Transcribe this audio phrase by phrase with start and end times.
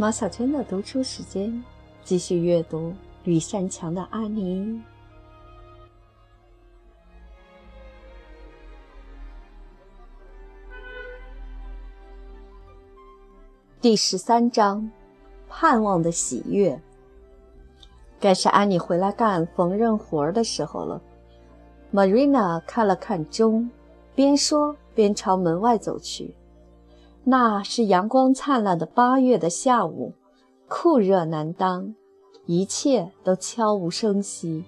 [0.00, 1.62] 马小圈的读书时间，
[2.02, 2.88] 继续阅读
[3.24, 4.64] 《吕善强的安妮》
[13.78, 14.90] 第十三章：
[15.50, 16.80] 盼望的喜悦。
[18.18, 20.98] 该是安妮回来干缝纫活的时候了。
[21.92, 23.70] Marina 看了看钟，
[24.14, 26.34] 边说边朝门外走去。
[27.24, 30.14] 那是阳光灿烂的八月的下午，
[30.68, 31.94] 酷热难当，
[32.46, 34.64] 一切都悄无声息。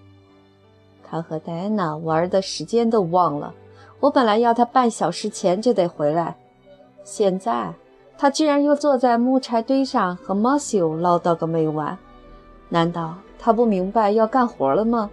[1.02, 3.54] 他和戴安娜玩的时间都忘了。
[4.00, 6.36] 我本来要他半小时前就得回来，
[7.04, 7.72] 现在
[8.18, 11.96] 他居然又坐在木柴堆上和马修唠叨个没完。
[12.68, 15.10] 难道他不明白要干活了吗？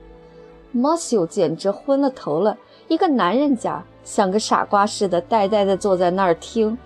[0.72, 6.78] 马修简直昏了头了，一个男人家像个傻瓜似的呆呆地坐在那儿听。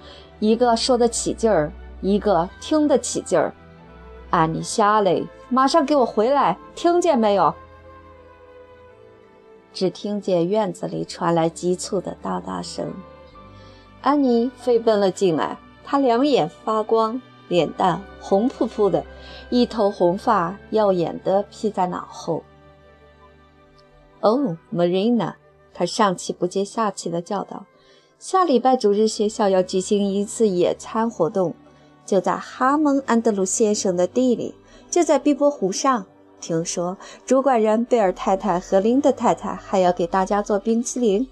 [0.43, 3.53] 一个说得起劲儿，一个听得起劲儿。
[4.29, 7.53] 安妮瞎嘞，马上给我回来，听见没有？
[9.71, 12.93] 只听见院子里传来急促的哒哒声。
[14.01, 19.01] 安妮飞奔了进来，她两眼发光，脸蛋红扑扑的，
[19.49, 22.43] 一头红发耀眼地披在脑后。
[24.19, 25.35] 哦，Marina，
[25.73, 27.65] 她上气不接下气地叫道。
[28.23, 31.53] 下礼拜主日学校要举行一次野餐活动，
[32.05, 34.55] 就在哈蒙安德鲁先生的地里，
[34.89, 36.05] 就在碧波湖上。
[36.39, 41.27] 听说主管人贝尔太太和林德太太还要给大家做冰淇淋。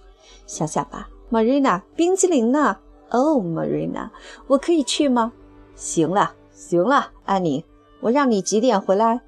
[0.45, 2.75] 想想吧，Marina，冰淇淋呢？
[3.09, 4.09] 哦，Marina，
[4.47, 5.31] 我可以去吗？
[5.75, 7.63] 行了，行了，安妮，
[8.01, 9.21] 我让你几点回来？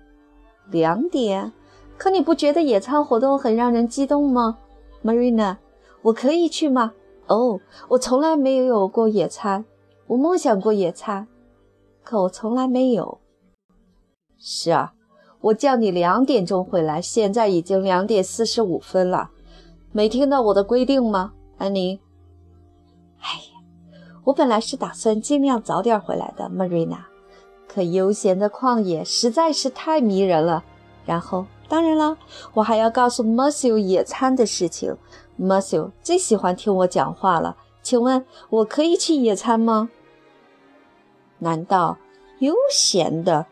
[0.70, 1.54] 两点。
[1.98, 4.58] 可你不觉得野餐活动很让人激动吗
[5.02, 5.56] ，Marina？
[6.02, 6.92] 我可以去吗？
[7.28, 9.66] 哦，我从来没有过野餐，
[10.08, 11.28] 我梦想过野餐，
[12.04, 13.20] 可我从来没有。
[14.38, 14.94] 是啊，
[15.40, 19.32] 我叫你两点钟回来，现在已经两点四十五分了，
[19.92, 22.02] 没听到我的规定吗，安妮？
[23.20, 27.06] 哎呀，我本来是打算尽量早点回来的，Marina，
[27.68, 30.64] 可悠闲的旷野实在是太迷人了。
[31.06, 32.16] 然后，当然了，
[32.54, 34.96] 我还要告诉 Monsieur 野餐的事情。
[35.40, 39.90] Monsieur 最喜欢听我讲话了，请问我可以去野餐吗？
[41.40, 41.98] 难道
[42.38, 43.48] 悠闲的？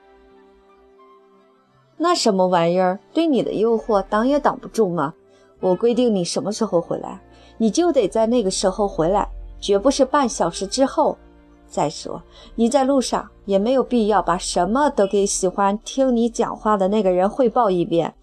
[1.97, 5.15] 那什么玩意儿对你的诱惑挡也挡不住吗？
[5.59, 7.19] 我规定你什么时候回来，
[7.57, 9.27] 你就得在那个时候回来，
[9.59, 11.17] 绝不是半小时之后。
[11.71, 12.21] 再说
[12.55, 18.13] 你在路上也没有必要把什么都给喜欢听你讲话的那个人汇报一遍。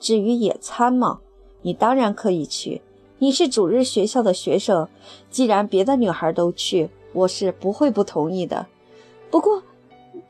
[0.00, 1.20] 至于野餐嘛。
[1.62, 2.80] 你当然可以去，
[3.18, 4.88] 你是主日学校的学生。
[5.30, 8.66] 既然别的女孩都去，我是不会不同意的。
[9.30, 9.62] 不过，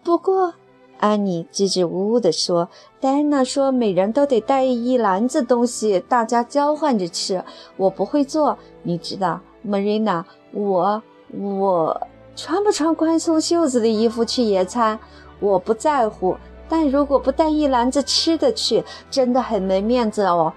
[0.03, 0.55] 不过，
[0.99, 2.69] 安妮支支吾吾地说
[2.99, 7.45] ：“戴安娜说每人都得带一篮子东西，大家交换着吃。
[7.77, 11.01] 我不会做，你知道，Marina，我
[11.33, 12.09] 我
[12.43, 14.99] 穿不穿宽松袖子的衣服去野餐，
[15.41, 16.35] 我不在乎。
[16.71, 20.51] 但如果不带一篮子吃的去，真的很没面子哦。”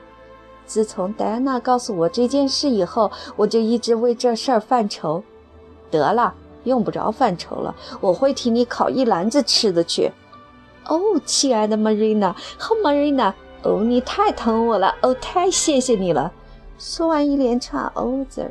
[0.66, 5.22] 自从戴安娜告诉我这件事以后，我就一直为这事儿犯愁。
[5.92, 6.34] 得了，
[6.64, 10.10] 用不着犯愁了，我会替你烤一篮子吃的去。
[10.88, 13.34] 哦，亲爱的 Marina，好 Marina，
[13.64, 16.32] 哦，你太疼我了，哦，太谢谢你了。
[16.80, 18.50] 说完一连串“哦”字，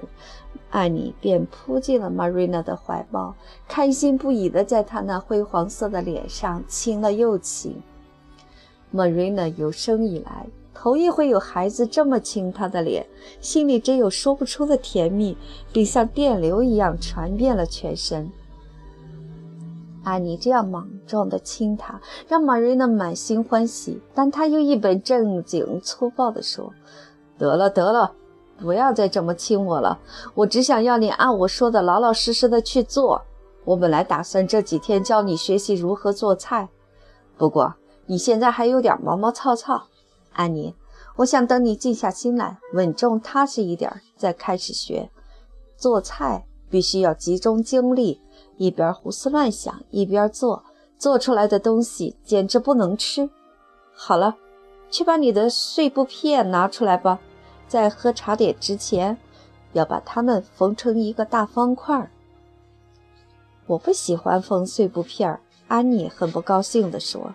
[0.73, 3.35] 安妮便扑进了 Marina 的怀抱，
[3.69, 7.81] 开心不已地在她那灰黄色的脸上亲了又亲。
[8.93, 10.47] Marina 有生以来。
[10.75, 13.07] 头一回有孩子这么亲她的脸，
[13.41, 15.37] 心里只有说不出的甜蜜，
[15.73, 18.29] 并像电流一样传遍了全身。
[20.03, 26.73] 安妮这样莽撞地亲她，让玛瑞娜满心欢喜，但她又一本正经、粗暴地说
[27.39, 28.15] ：“得了，得了，
[28.63, 29.99] 不要再这么亲我了。
[30.35, 33.21] 我只想要你按我说的老老实实的去做。
[33.65, 36.69] 我本来打算这几天教你学习如何做菜，
[37.37, 37.75] 不过
[38.07, 39.89] 你现在还有点毛毛糙糙。”
[40.33, 40.75] 安妮，
[41.17, 45.11] 我想等你静下心来，稳重踏实一点，再开始学
[45.77, 46.47] 做菜。
[46.71, 48.19] 必须要集中精力，
[48.57, 50.65] 一边胡思乱想一边做，
[50.97, 53.29] 做出来的东西简直不能吃。
[53.95, 54.37] 好了，
[54.91, 57.21] 去把你的碎布片拿出来吧。
[57.73, 59.17] 在喝茶点之前，
[59.73, 62.11] 要把它们缝成一个大方块。
[63.67, 67.35] 我不喜欢缝碎布片，安妮很不高兴地说。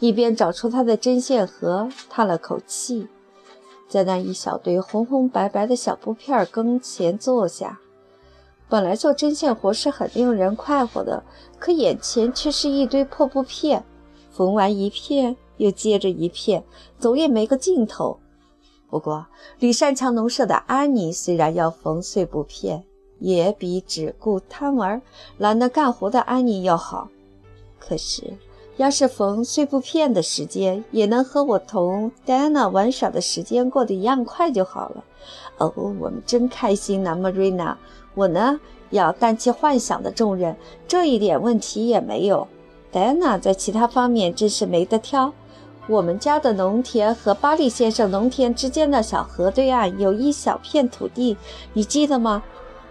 [0.00, 3.06] 一边找出他的针线盒，叹了口气，
[3.88, 7.78] 在那一小堆红红白白的小布片跟前坐下。
[8.68, 11.22] 本来做针线活是很令人快活的，
[11.60, 13.84] 可眼前却是一堆破布片，
[14.32, 16.64] 缝完一片又接着一片，
[16.98, 18.18] 总也没个尽头。
[18.88, 19.26] 不过，
[19.58, 22.84] 吕善强农舍的安妮虽然要缝碎布片，
[23.18, 25.02] 也比只顾贪玩、
[25.38, 27.08] 懒得干活的安妮要好。
[27.78, 28.22] 可是，
[28.76, 35.04] 要是缝碎布片的时间也能和我同戴安娜玩耍的时间过得一样快就好了。
[35.58, 37.76] 哦，我们真开心呢，玛瑞娜。
[38.14, 38.60] 我呢，
[38.90, 40.56] 要担起幻想的重任，
[40.86, 42.46] 这一点问题也没有。
[42.92, 45.32] 戴安娜在其他方面真是没得挑。
[45.88, 51.36] 我们家的农田和巴利先生农田之间的小河对岸有一小片土地，
[51.74, 52.42] 你记得吗？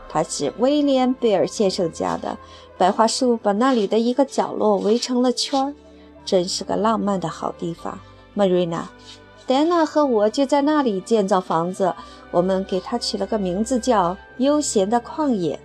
[0.07, 2.37] 它是威廉贝尔先生家的，
[2.77, 5.73] 白桦树把那里的一个角落围成了圈儿，
[6.23, 7.99] 真是个浪漫的好地方。
[8.33, 8.87] 玛瑞娜、
[9.45, 11.93] 戴安娜和我就在那里建造房子，
[12.31, 15.59] 我们给它取了个名字叫“悠闲的旷野”，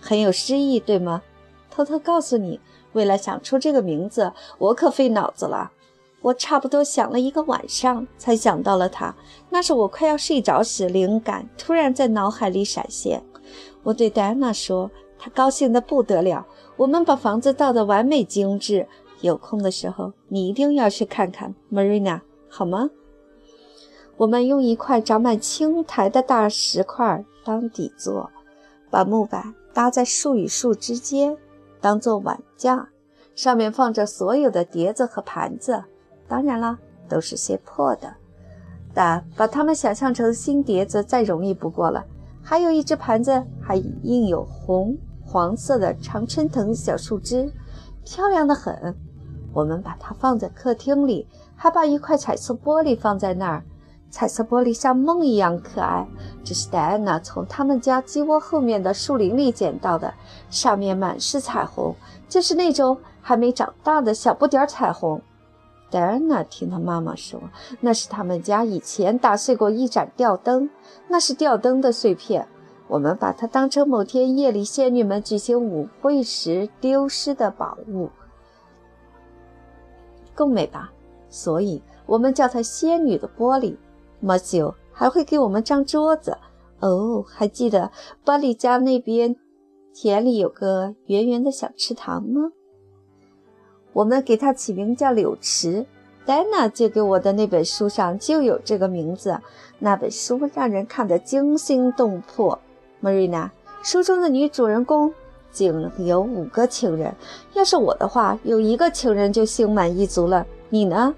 [0.00, 1.22] 很有诗意，对吗？
[1.70, 2.58] 偷偷告诉你，
[2.92, 5.70] 为了想出这个名字，我可费脑子了。
[6.22, 9.14] 我差不多想了一个晚上，才想到了它。
[9.50, 13.22] 那是我快要睡着时，灵感突然在脑海里闪现。
[13.82, 16.44] 我对戴安娜说，她高兴得不得了。
[16.76, 18.86] 我们把房子造得完美精致。
[19.20, 22.90] 有空的时候，你一定要去看看，Marina，好吗？
[24.16, 28.30] 我们用一块长满青苔的大石块当底座，
[28.90, 31.36] 把木板搭在树与树之间，
[31.80, 32.88] 当做碗架，
[33.34, 35.84] 上面放着所有的碟子和盘子。
[36.28, 36.78] 当然了，
[37.08, 38.12] 都是些破的，
[38.92, 42.04] 但把它们想象成新碟子再容易不过了。
[42.42, 47.52] 还有一只盘子，还印有红、黄色的常春藤小树枝，
[48.04, 48.94] 漂亮的很。
[49.52, 51.26] 我们把它放在客厅里，
[51.56, 53.64] 还把一块彩色玻璃放在那儿。
[54.08, 56.06] 彩色玻璃像梦一样可爱，
[56.44, 60.14] 这是戴安娜从他们家鸡窝后面的树林里捡到的，
[60.48, 61.94] 上面满是彩虹，
[62.28, 65.20] 就是那种还没长大的小不点彩虹。
[65.90, 67.40] 戴安娜听她妈妈说，
[67.80, 70.68] 那是他们家以前打碎过一盏吊灯，
[71.08, 72.48] 那是吊灯的碎片。
[72.88, 78.10] 我们把它当成某天夜里仙女们举行舞会时丢失的宝物，
[80.34, 80.92] 够美吧？
[81.28, 83.76] 所以我们叫它仙女的玻璃。
[84.20, 86.36] 马修还会给我们张桌子。
[86.80, 87.90] 哦，还记得
[88.24, 89.34] 巴里家那边
[89.92, 92.52] 田里有个圆圆的小池塘吗？
[93.96, 95.86] 我们给它起名叫柳池，
[96.26, 99.40] 戴娜借给我的那本书上就有这个名字。
[99.78, 102.58] 那本书让人看得惊心动魄。
[103.02, 103.48] Marina，
[103.82, 105.14] 书中的女主人公
[105.50, 107.14] 竟有五个情人，
[107.54, 110.46] 要是我的话，有一个情人就心满意足了。
[110.68, 111.14] 你呢？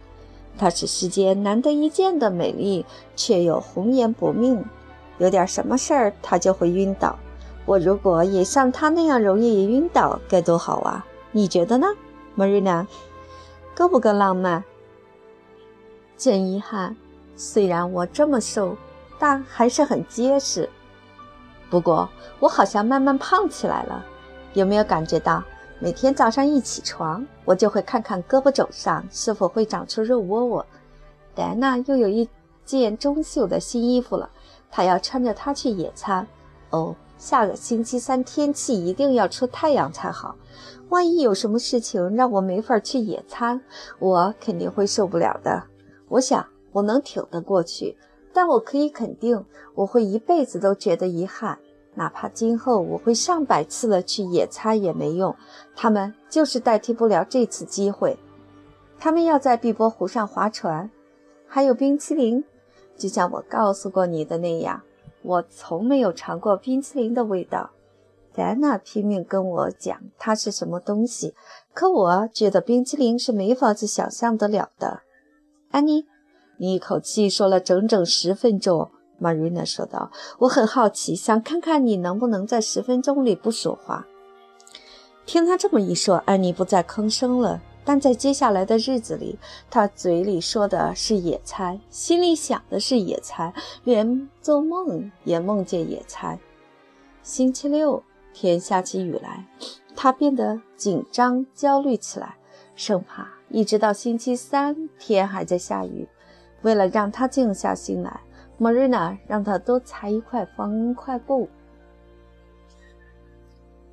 [0.56, 2.86] 她是世间难得一见的美丽，
[3.16, 4.64] 却又红颜薄命。
[5.18, 7.18] 有点什么事儿，她就会晕倒。
[7.66, 11.04] 我如果也像她那样容易晕倒，该多好啊！
[11.32, 11.88] 你觉得呢
[12.38, 12.86] ？Marina，
[13.74, 14.62] 够不够浪漫？
[16.16, 16.96] 真遗憾，
[17.34, 18.76] 虽然我这么瘦，
[19.18, 20.70] 但还是很结实。
[21.68, 22.08] 不过
[22.38, 24.04] 我好像慢慢胖起来了，
[24.52, 25.42] 有没有感觉到？
[25.80, 30.66] 每天早上一起床，我就会看看胳膊肘上是否会长出肉窝窝。
[31.34, 32.28] 戴安娜又有一
[32.64, 34.28] 件中袖的新衣服了，
[34.70, 36.26] 她要穿着它去野餐。
[36.70, 40.36] 哦，下个星期三天气一定要出太阳才好。
[40.88, 43.60] 万一有什么事情让我没法去野餐，
[43.98, 45.62] 我肯定会受不了的。
[46.08, 47.96] 我想我能挺得过去，
[48.32, 49.44] 但我可以肯定，
[49.74, 51.58] 我会一辈子都觉得遗憾。
[51.94, 55.34] 哪怕今后我会上百次的去野餐也没用，
[55.74, 58.16] 他们就是代替不了这次机会。
[58.98, 60.90] 他们要在碧波湖上划船，
[61.46, 62.44] 还有冰淇淋，
[62.96, 64.82] 就像我告诉过你的那样，
[65.28, 67.70] 我从没有尝过冰淇淋的味道。
[68.34, 71.34] 戴安娜拼命跟我讲它是什么东西，
[71.74, 75.02] 可我觉得冰淇淋是没法子想象得了的。
[75.70, 76.06] 安妮，
[76.56, 78.90] 你一口气说了整整十分钟。
[79.20, 84.06] Marina 说道：“我很好奇，想看看你能不能在十分钟里不说话。”
[85.26, 87.60] 听他这么一说，安妮不再吭声了。
[87.88, 89.38] 但在接下来的日子里，
[89.70, 93.50] 他嘴里说的是野餐，心里想的是野餐，
[93.82, 96.38] 连做梦也梦见野餐。
[97.22, 98.02] 星期六。
[98.34, 99.46] 天下起雨来，
[99.96, 102.36] 他变得紧张、焦虑起来，
[102.76, 106.06] 生怕一直到星期三天还在下雨。
[106.62, 108.20] 为了让他静下心来
[108.60, 111.48] ，Marina 让他多裁一块方块布。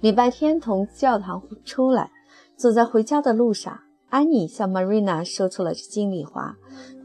[0.01, 2.11] 礼拜天从教堂出来，
[2.55, 3.79] 走在回家的路上，
[4.15, 6.55] 安妮向 Marina 说出了心里话。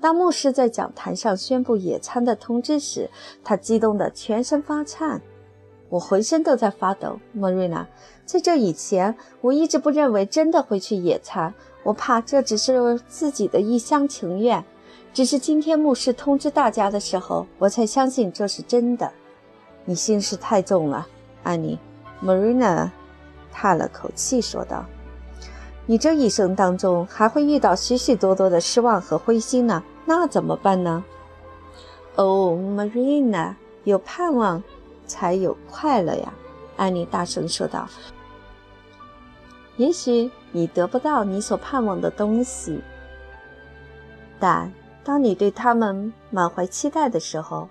[0.00, 3.10] 当牧师在讲坛上宣布野餐的通知时，
[3.42, 5.20] 他激动得全身发颤。
[5.88, 7.18] 我浑身都在发抖。
[7.32, 7.84] 莫瑞娜，
[8.24, 11.52] 在这以前，我一直不认为真的会去野餐，
[11.82, 14.64] 我怕这只是自己的一厢情愿。
[15.12, 19.10] 只是今天牧师通知大家的时候，我才相信这是真的。
[19.84, 21.08] 你心事太重了，
[21.42, 21.76] 安妮。
[22.20, 22.88] 莫瑞娜
[23.50, 24.86] 叹了口气说道
[25.90, 31.02] ：“你这一生当中还会遇到许许多多的失望和灰心呢，那怎么办呢？”
[32.14, 34.62] 哦，Marina，有盼望
[35.04, 36.32] 才有快乐呀！
[36.76, 37.88] 安妮大声说道。
[39.78, 42.80] 也许你得不到你所盼望的东西，
[44.38, 47.68] 但当你对他们满怀期待的时候，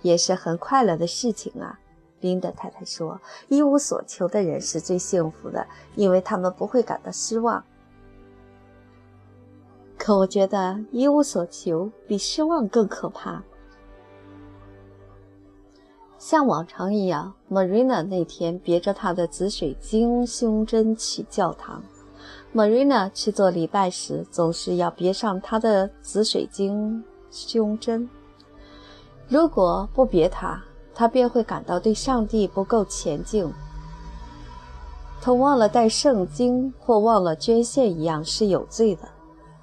[0.00, 1.78] 也是很快乐的事情啊。
[2.22, 7.62] 琳达太太说：“一无所求的人是最幸福的，因为他们不会感到失望。
[9.98, 13.42] 可我觉得一无所求比失望更可怕。”
[16.16, 21.82] 像往常一样，Marina 那天别着她的紫水晶胸针去教堂。
[22.54, 28.08] Marina 去做礼拜时，总是要别上她的紫水晶胸针。
[29.26, 30.62] 如果不别它，
[30.94, 33.52] 他便会感到对上帝不够虔敬，
[35.20, 39.08] 同忘了带圣经或忘了捐献一样是有罪的。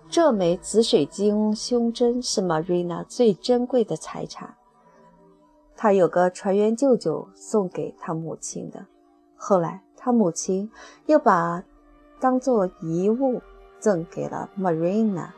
[0.10, 4.56] 这枚紫水晶胸针是 Marina 最珍贵的财产。
[5.78, 8.86] 他有个船员舅舅送给他母亲的，
[9.36, 10.70] 后来他母亲
[11.06, 11.64] 又把
[12.20, 13.42] 当做遗物
[13.80, 15.30] 赠给了 Marina。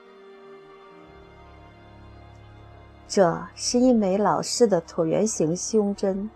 [3.11, 6.29] 这是一枚老式的椭圆形胸针，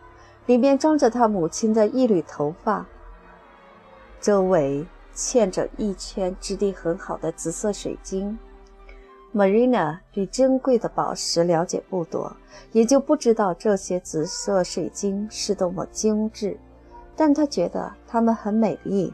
[0.46, 2.86] 里面装着他母亲的一缕头发，
[4.20, 8.38] 周围嵌着一圈质地很好的紫色水晶。
[9.34, 12.36] Marina 对珍贵的宝石了解不多，
[12.74, 16.60] 也就不知道这些紫色水晶是多么精致。
[17.16, 19.14] 但她觉得它们很美丽。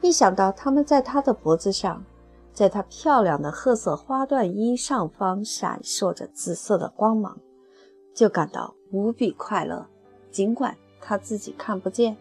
[0.00, 2.04] 一想到它们在她的脖子上，
[2.52, 7.38] 在她漂亮的褐色花缎衣上方闪烁着紫色的光芒，
[8.14, 9.86] 就感到无比快乐。
[10.30, 12.16] 尽管她自己看不见。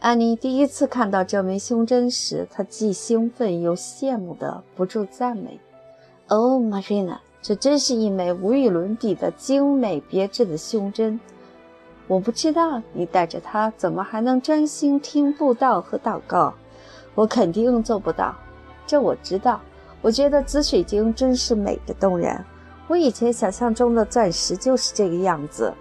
[0.00, 5.58] 安妮第一次看到这枚胸针时，她既兴奋又羡慕的不住赞美。
[6.28, 11.18] 哦，Marina，这真是一枚无与伦比的精美别致的胸针。
[12.06, 16.52] 我不知道你带着它怎么还能专心听布道和祷告。
[17.14, 18.34] 我肯定做不到，
[18.86, 19.60] 这我知道。
[20.02, 22.38] 我觉得紫水晶真是美的动人。
[22.86, 25.72] 我以前想象中的钻石就是这个样子。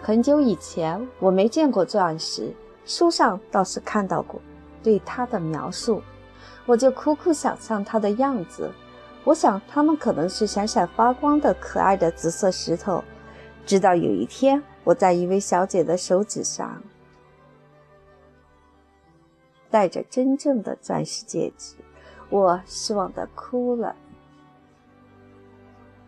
[0.00, 2.52] 很久以前我没见过钻石，
[2.84, 4.40] 书上倒是看到过
[4.82, 6.00] 对它的描述，
[6.66, 8.70] 我就苦苦想象它的样子。
[9.24, 13.02] 我想，它们可能是闪闪发光的可爱的紫色石头。
[13.66, 16.80] 直到有一天，我在一位小姐的手指上
[19.74, 21.74] 戴着真正的钻石戒指，
[22.30, 23.96] 我失望的哭了。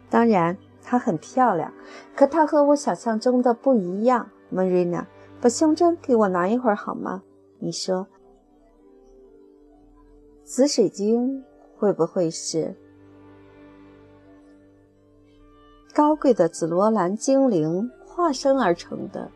[0.09, 1.73] 当然，她很漂亮，
[2.15, 4.31] 可她和我想象中的不一样。
[4.55, 5.07] Marina，
[5.41, 7.25] 把胸针给我拿一会儿好吗？
[7.59, 8.07] 你说，
[10.45, 11.43] 紫水晶
[11.77, 12.73] 会不会是？
[15.93, 19.29] 高贵的紫罗兰精灵化身而成的，